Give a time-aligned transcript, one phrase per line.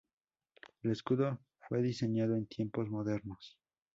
[0.81, 1.39] El escudo
[1.69, 3.59] fue diseñado en tiempos modernos.